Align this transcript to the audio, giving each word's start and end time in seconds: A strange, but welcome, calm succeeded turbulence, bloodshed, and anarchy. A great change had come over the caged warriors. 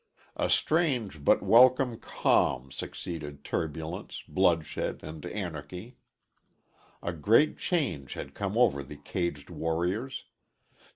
A 0.35 0.49
strange, 0.49 1.23
but 1.23 1.43
welcome, 1.43 1.99
calm 1.99 2.71
succeeded 2.71 3.43
turbulence, 3.43 4.23
bloodshed, 4.27 5.01
and 5.03 5.23
anarchy. 5.27 5.97
A 7.03 7.13
great 7.13 7.55
change 7.59 8.15
had 8.15 8.33
come 8.33 8.57
over 8.57 8.81
the 8.81 8.97
caged 8.97 9.51
warriors. 9.51 10.25